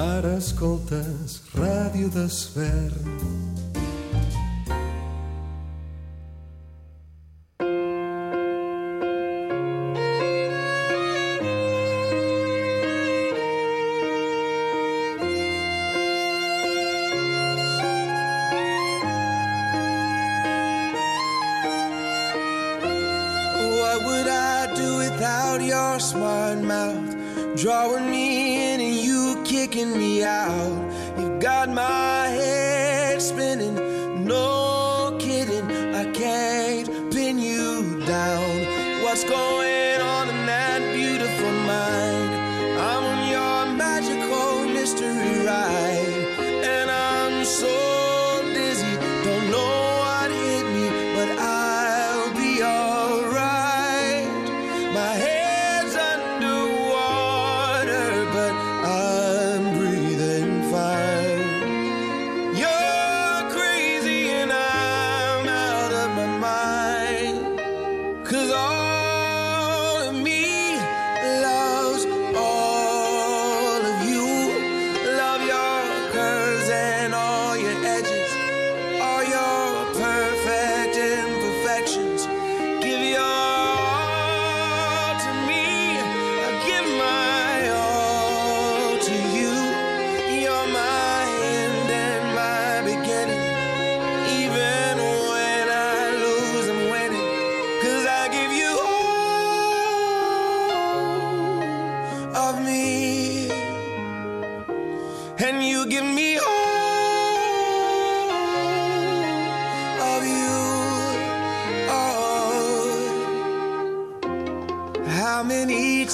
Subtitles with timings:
[0.00, 3.59] Ara escoltes Ràdio d'Esvern.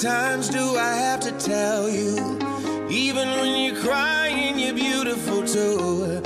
[0.01, 2.37] times do I have to tell you?
[2.87, 6.16] Even when you're crying, you're beautiful too.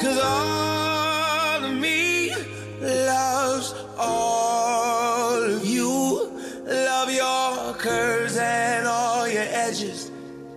[0.00, 2.32] Cause all of me
[2.80, 6.32] loves all of you.
[6.64, 10.10] Love your curves and all your edges,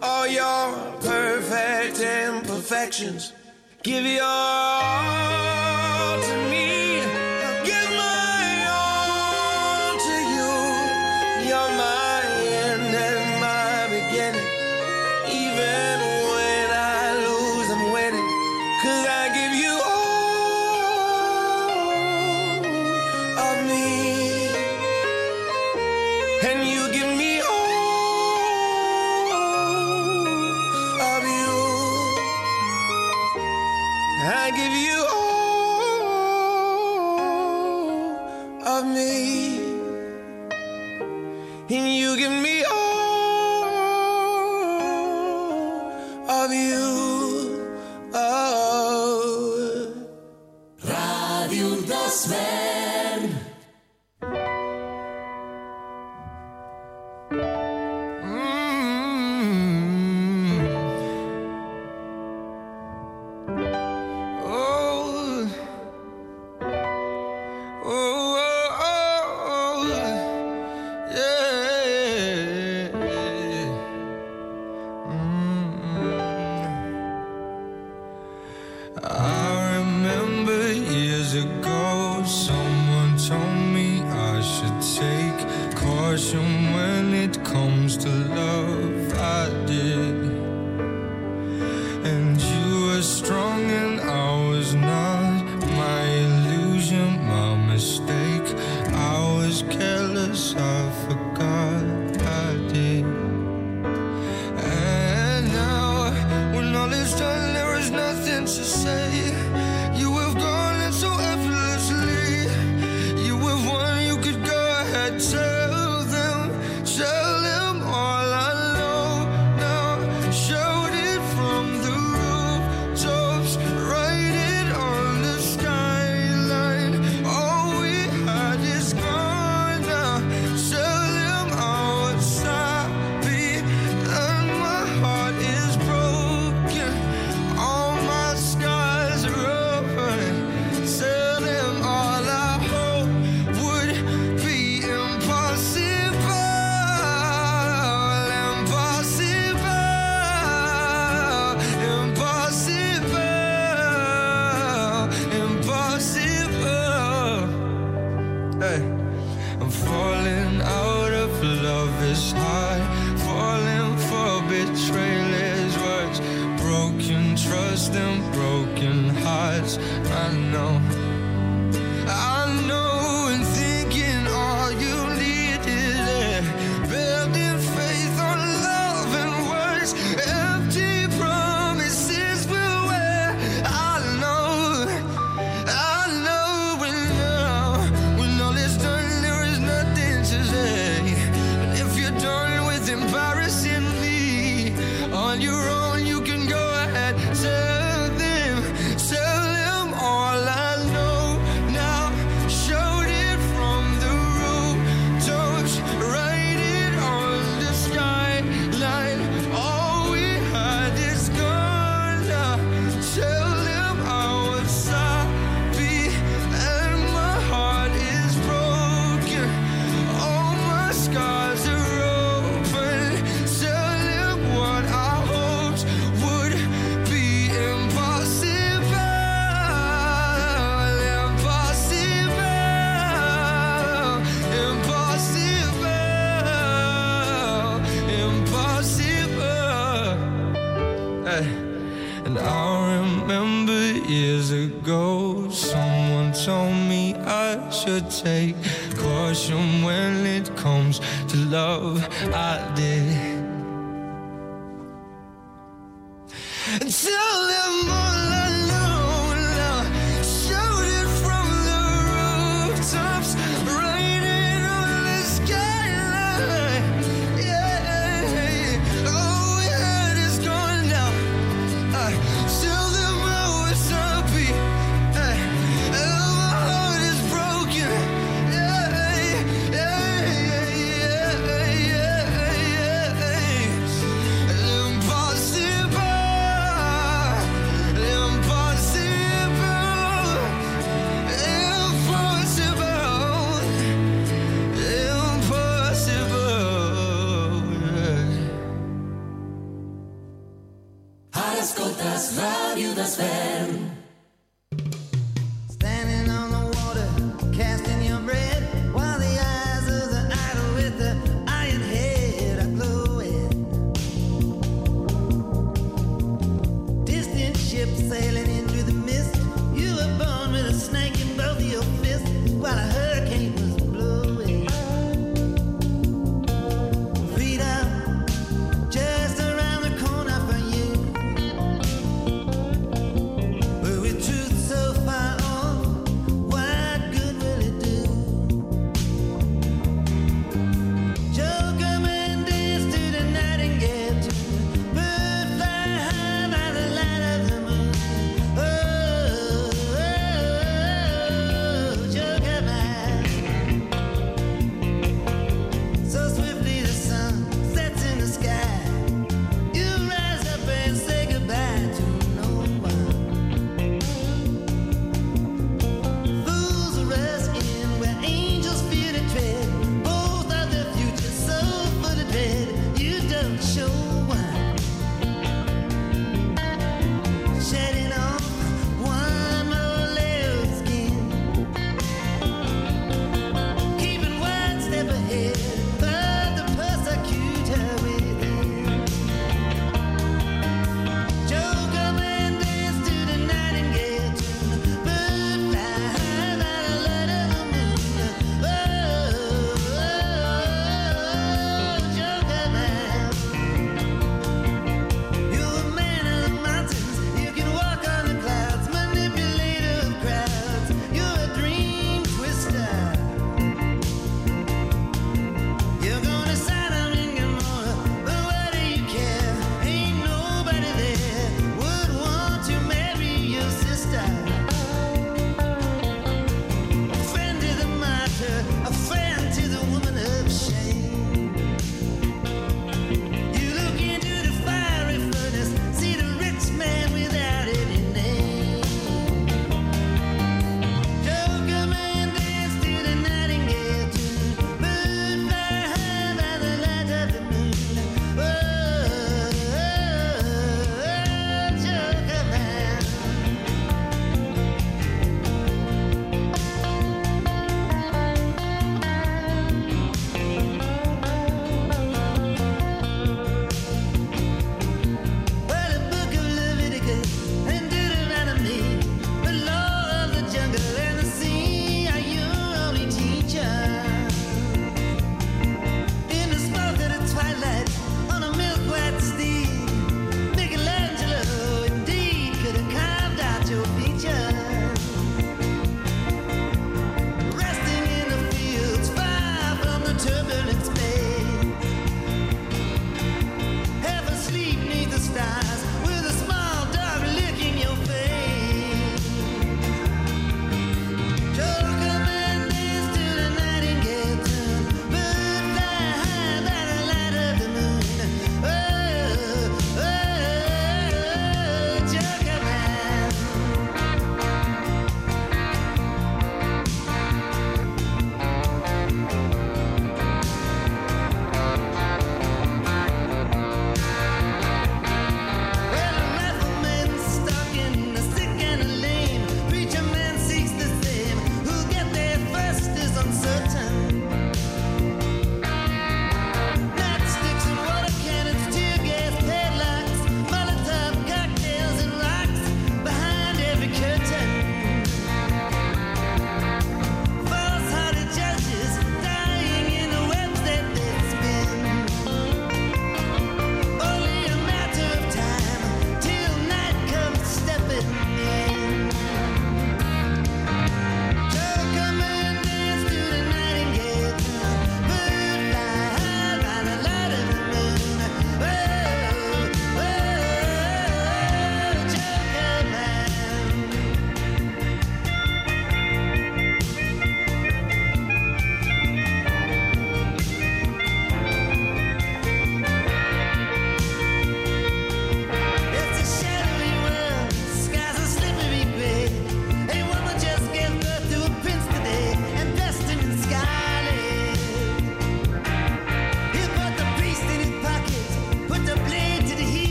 [0.00, 3.32] all your perfect imperfections.
[3.82, 4.22] Give your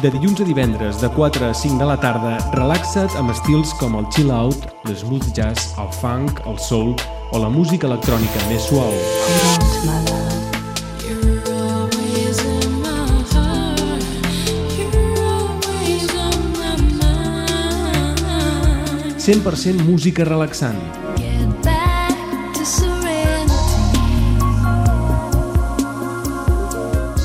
[0.00, 3.98] De dilluns a divendres, de 4 a 5 de la tarda, relaxa't amb estils com
[3.98, 6.94] el chill out, l'smooth jazz, el funk, el soul
[7.36, 8.96] o la música electrònica més suau.
[11.04, 14.00] You're always in my heart.
[14.72, 16.80] You're always on my
[18.16, 19.20] mind.
[19.20, 21.09] 100% música relaxant.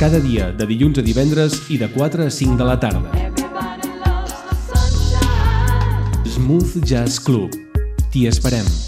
[0.06, 3.10] Cada dia, de dilluns a divendres i de 4 a 5 de la tarda.
[6.38, 7.50] Smooth Jazz Club.
[8.14, 8.85] T'hi esperem.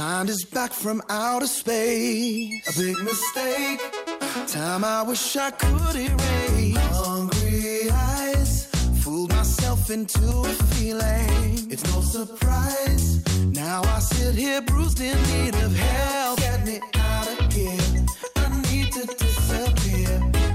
[0.00, 2.66] Mind is back from outer space.
[2.70, 3.80] A big mistake.
[4.46, 6.78] Time I wish I could erase.
[7.04, 8.64] Hungry eyes.
[9.02, 11.70] Fooled myself into a feeling.
[11.70, 13.22] It's no surprise.
[13.52, 16.38] Now I sit here bruised in need of help.
[16.38, 18.06] Get me out of here.
[18.36, 20.12] I need to disappear.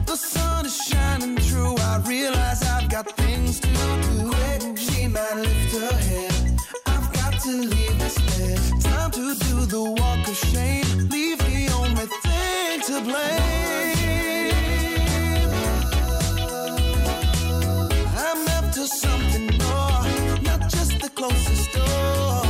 [0.08, 1.75] The sun is shining through.
[1.77, 4.75] I realize I've got things to do.
[4.75, 6.60] She might lift her head.
[6.88, 7.85] I've got to leave
[9.76, 14.54] the walk of shame, leave the only thing to blame.
[18.26, 20.04] I'm up to something more,
[20.48, 22.44] not just the closest door.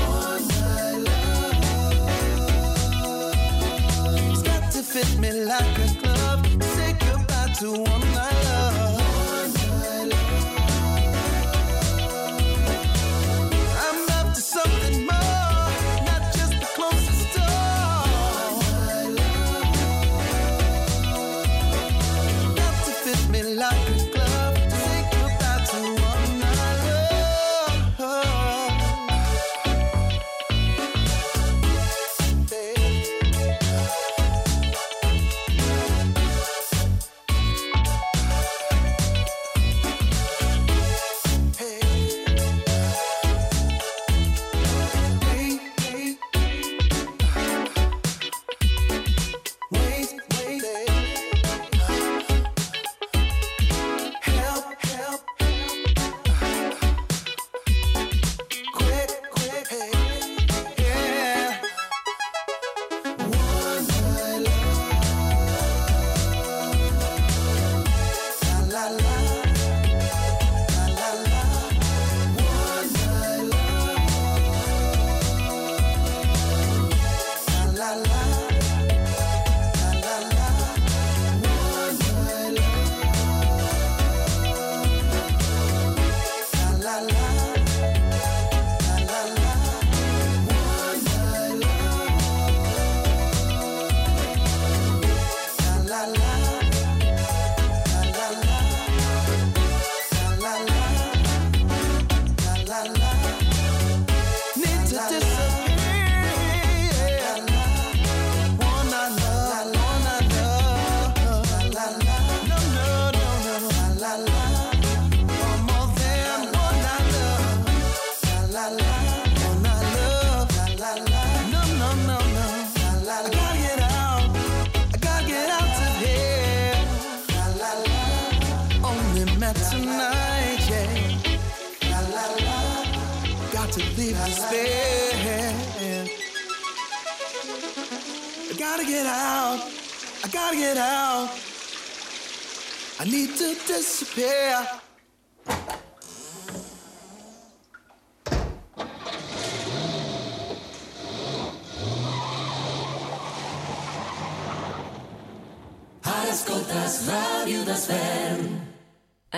[4.29, 6.45] It's got to fit me like a glove.
[6.75, 8.74] Say goodbye to one I love.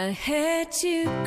[0.07, 1.26] I hate to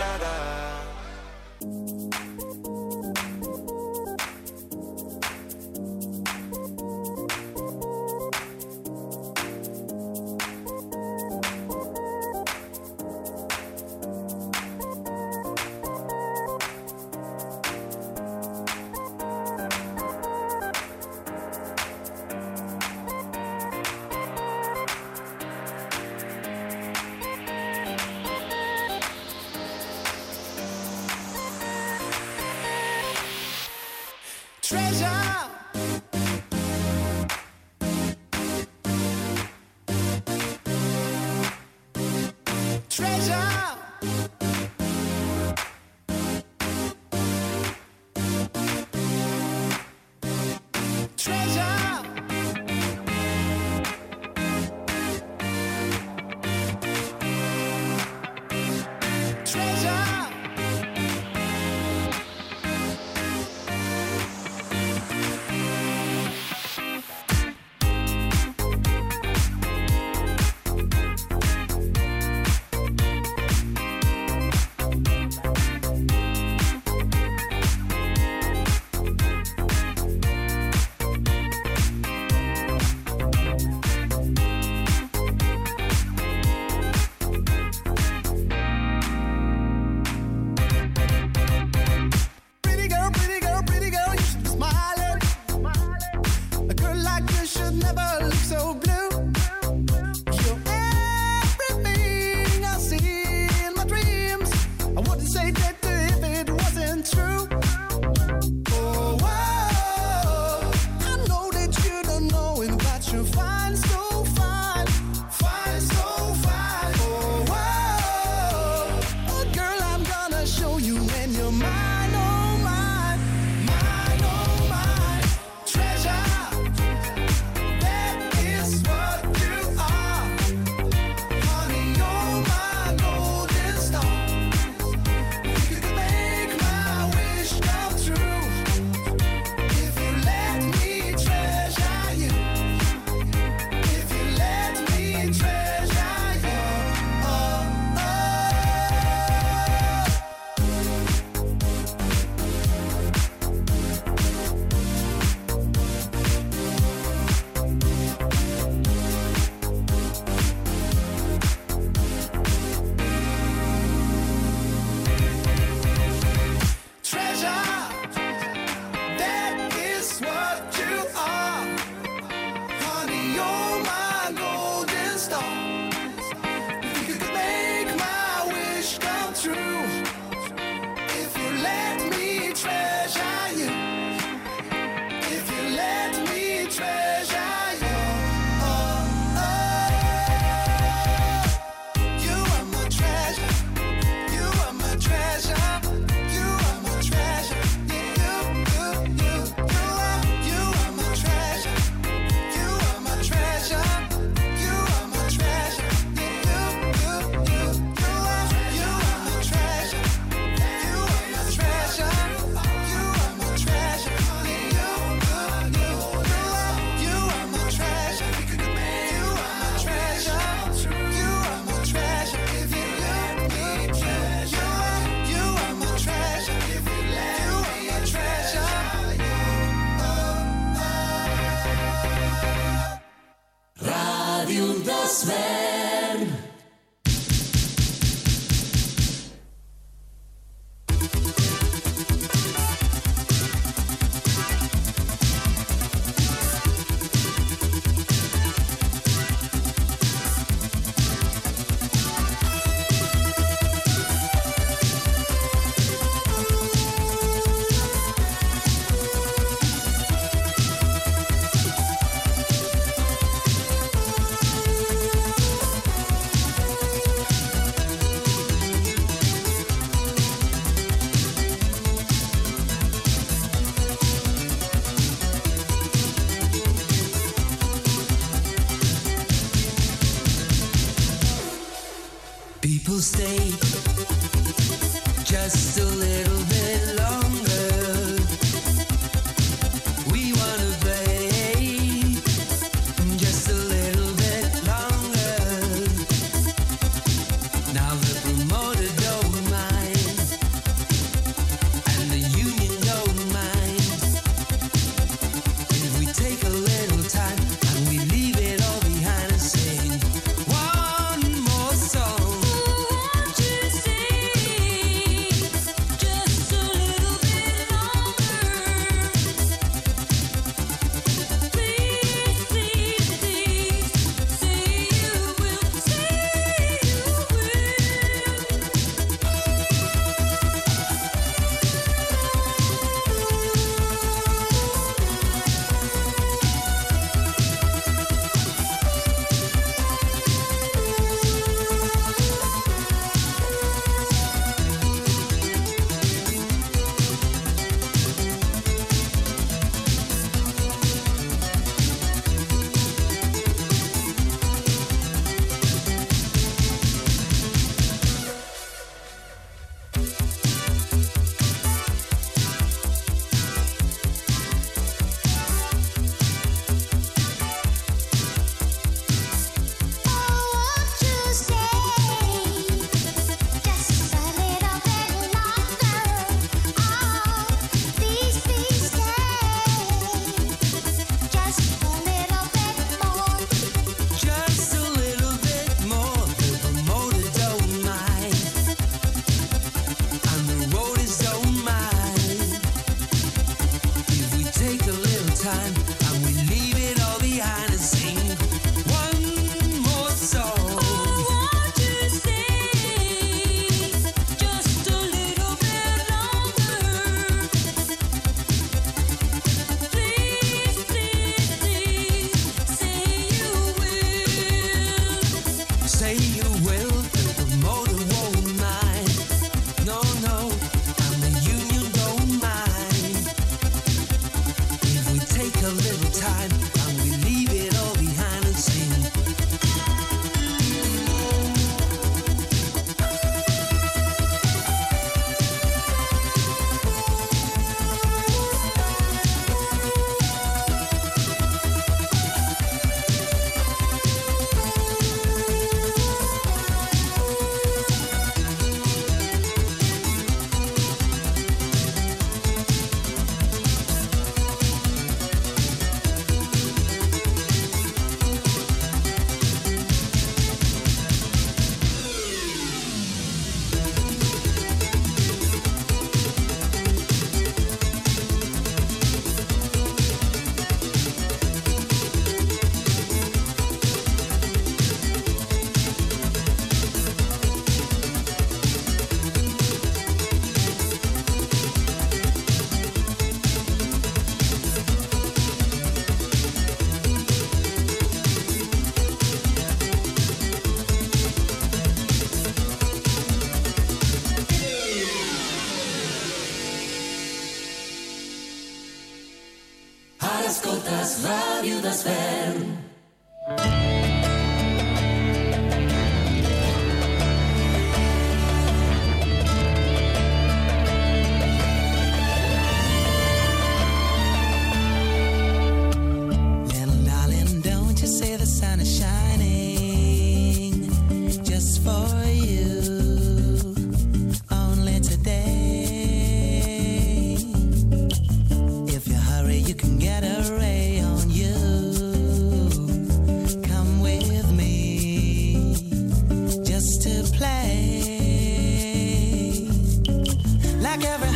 [540.91, 541.30] like every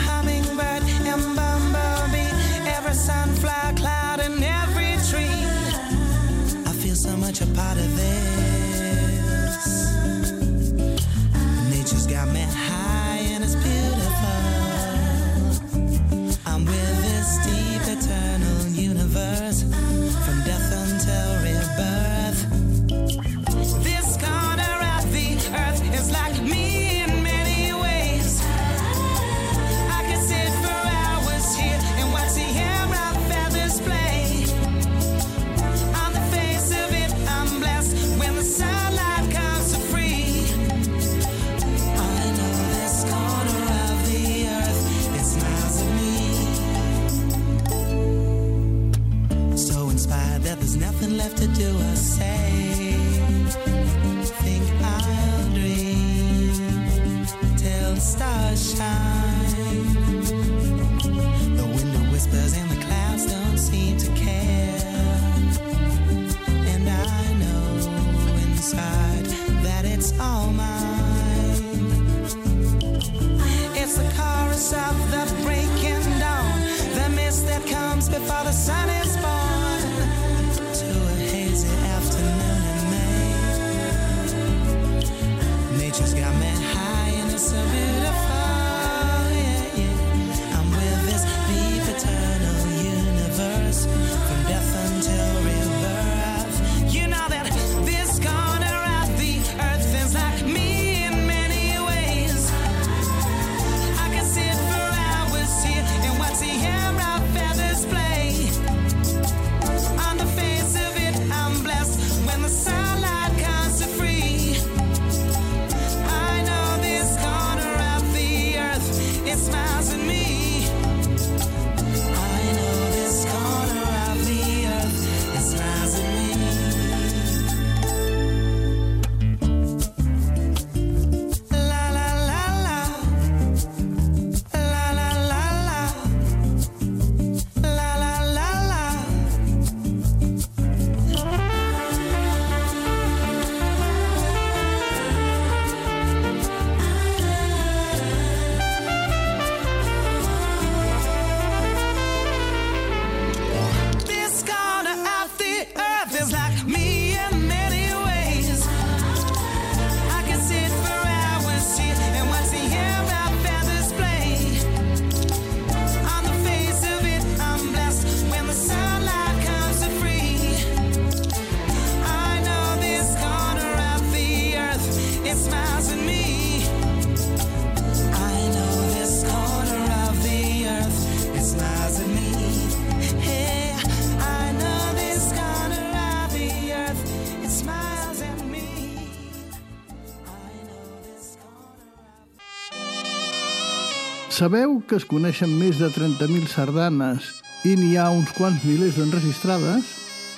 [194.35, 197.23] Sabeu que es coneixen més de 30.000 sardanes
[197.63, 199.87] i n'hi ha uns quants milers d'enregistrades?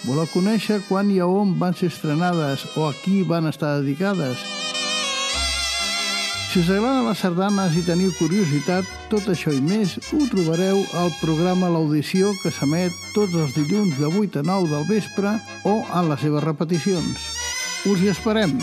[0.06, 4.43] Voleu conèixer quan i a on van ser estrenades o a qui van estar dedicades?
[6.52, 11.10] Si us agraden les sardanes i teniu curiositat, tot això i més ho trobareu al
[11.18, 15.34] programa L'Audició que s'emet tots els dilluns de 8 a 9 del vespre
[15.66, 17.32] o a les seves repeticions.
[17.89, 18.60] Us hi esperem!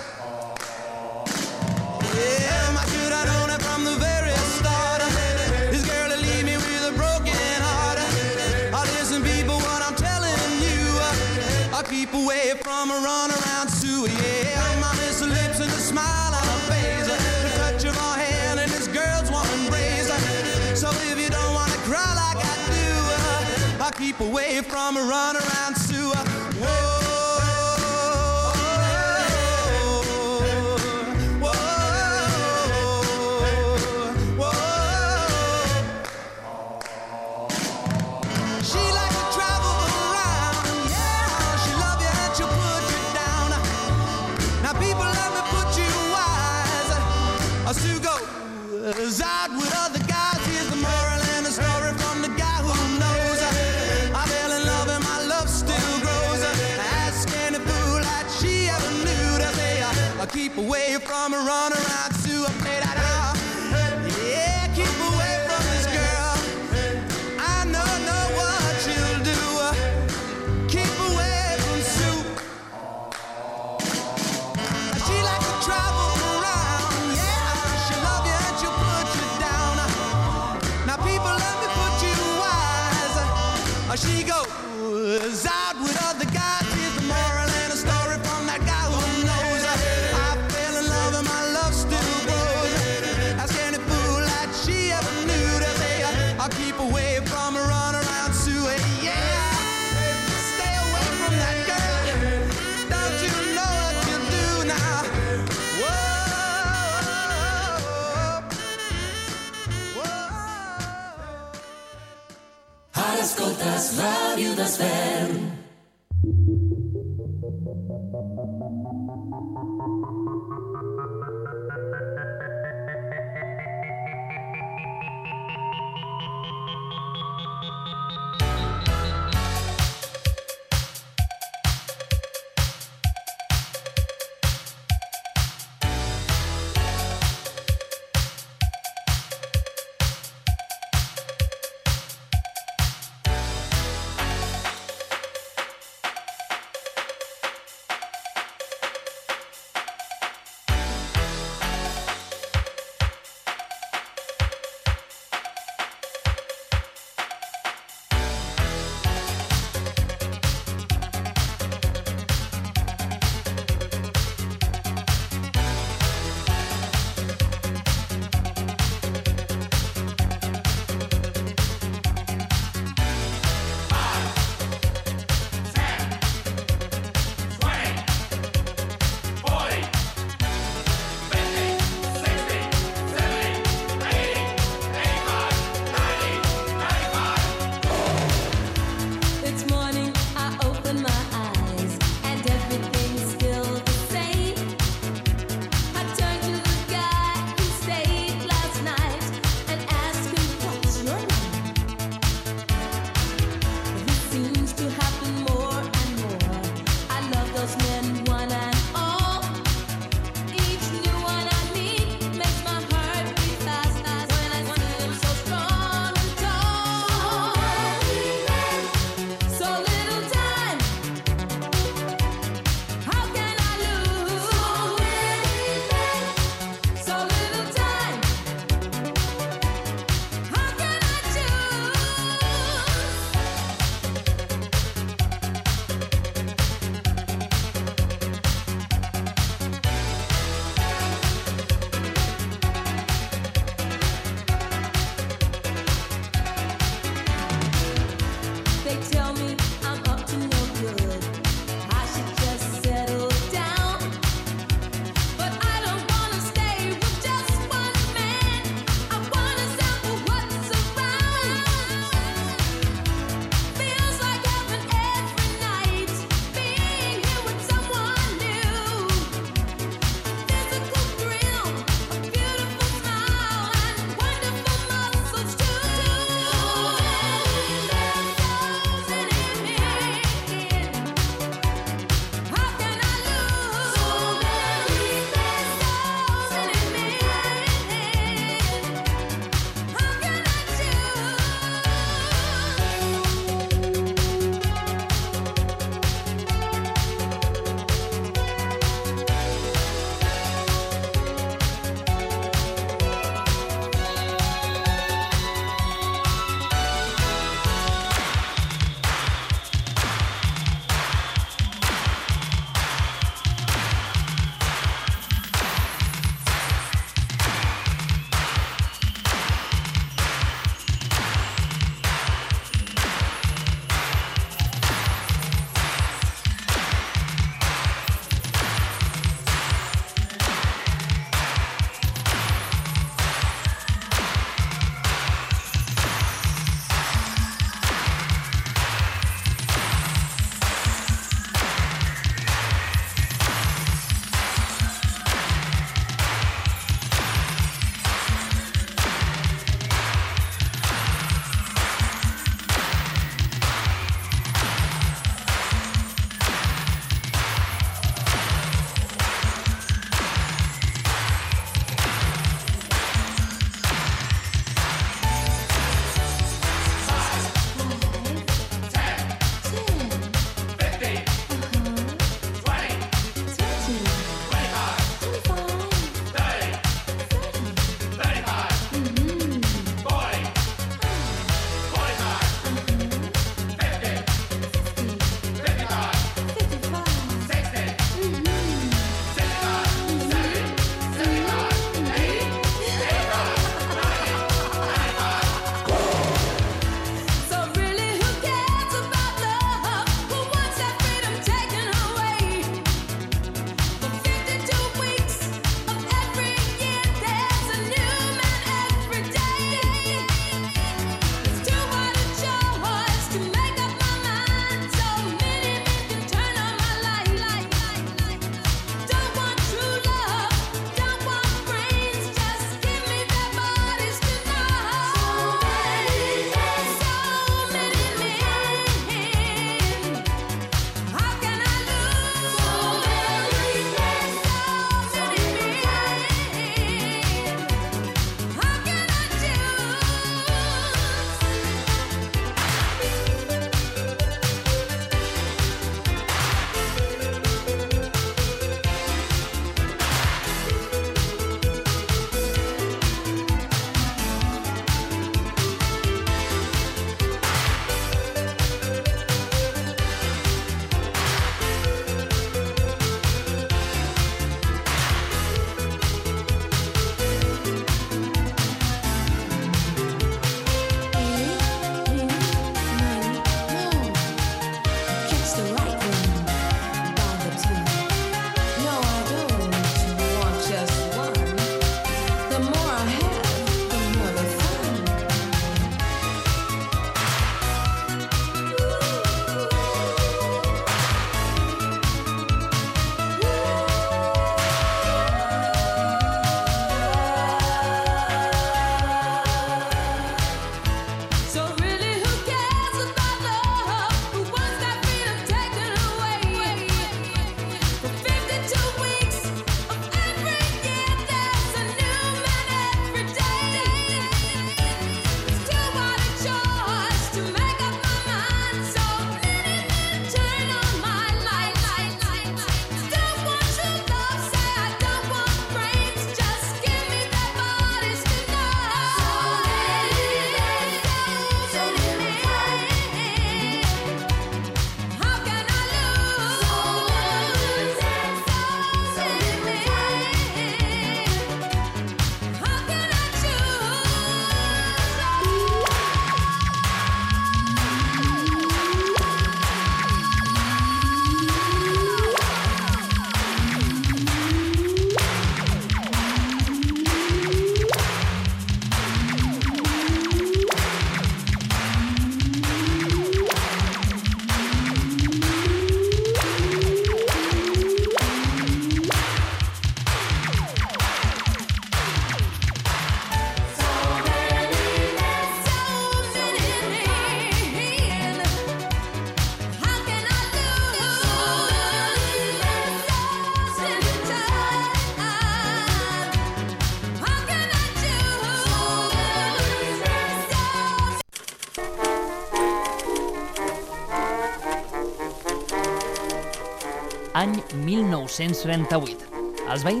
[598.02, 599.28] 1938.
[599.70, 600.00] Els veïns